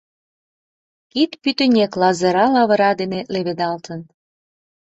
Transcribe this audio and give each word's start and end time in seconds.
Кид 1.11 1.31
пӱтынек 1.41 1.91
лазыра 2.01 2.45
лавыра 2.53 2.91
дене 3.01 3.19
леведалтын. 3.33 3.99